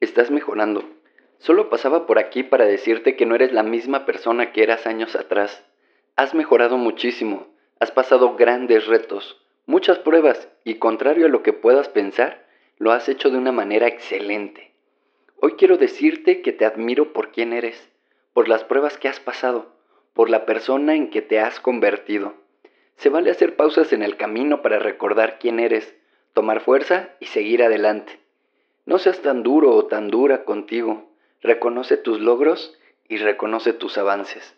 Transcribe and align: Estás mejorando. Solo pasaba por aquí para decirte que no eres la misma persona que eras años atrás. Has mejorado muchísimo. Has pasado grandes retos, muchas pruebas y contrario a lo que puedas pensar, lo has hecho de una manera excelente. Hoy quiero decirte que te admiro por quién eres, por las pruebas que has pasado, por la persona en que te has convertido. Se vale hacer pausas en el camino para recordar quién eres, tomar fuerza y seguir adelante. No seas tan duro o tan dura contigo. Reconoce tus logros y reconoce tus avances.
Estás 0.00 0.30
mejorando. 0.30 0.84
Solo 1.38 1.70
pasaba 1.70 2.06
por 2.06 2.20
aquí 2.20 2.44
para 2.44 2.66
decirte 2.66 3.16
que 3.16 3.26
no 3.26 3.34
eres 3.34 3.52
la 3.52 3.64
misma 3.64 4.06
persona 4.06 4.52
que 4.52 4.62
eras 4.62 4.86
años 4.86 5.16
atrás. 5.16 5.64
Has 6.14 6.34
mejorado 6.34 6.76
muchísimo. 6.76 7.48
Has 7.80 7.90
pasado 7.90 8.36
grandes 8.36 8.86
retos, 8.86 9.40
muchas 9.66 9.98
pruebas 9.98 10.48
y 10.64 10.76
contrario 10.76 11.26
a 11.26 11.28
lo 11.28 11.42
que 11.42 11.52
puedas 11.52 11.88
pensar, 11.88 12.46
lo 12.76 12.90
has 12.90 13.08
hecho 13.08 13.30
de 13.30 13.38
una 13.38 13.52
manera 13.52 13.86
excelente. 13.86 14.72
Hoy 15.40 15.52
quiero 15.52 15.76
decirte 15.78 16.42
que 16.42 16.52
te 16.52 16.64
admiro 16.64 17.12
por 17.12 17.30
quién 17.30 17.52
eres, 17.52 17.88
por 18.32 18.48
las 18.48 18.64
pruebas 18.64 18.98
que 18.98 19.08
has 19.08 19.20
pasado, 19.20 19.76
por 20.12 20.30
la 20.30 20.44
persona 20.46 20.96
en 20.96 21.10
que 21.10 21.22
te 21.22 21.38
has 21.38 21.60
convertido. 21.60 22.34
Se 22.96 23.10
vale 23.10 23.30
hacer 23.30 23.54
pausas 23.54 23.92
en 23.92 24.02
el 24.02 24.16
camino 24.16 24.62
para 24.62 24.80
recordar 24.80 25.38
quién 25.38 25.60
eres, 25.60 25.94
tomar 26.34 26.60
fuerza 26.60 27.10
y 27.20 27.26
seguir 27.26 27.62
adelante. 27.62 28.18
No 28.88 28.98
seas 28.98 29.20
tan 29.20 29.42
duro 29.42 29.74
o 29.74 29.84
tan 29.84 30.08
dura 30.08 30.46
contigo. 30.46 31.10
Reconoce 31.42 31.98
tus 31.98 32.20
logros 32.20 32.74
y 33.06 33.18
reconoce 33.18 33.74
tus 33.74 33.98
avances. 33.98 34.56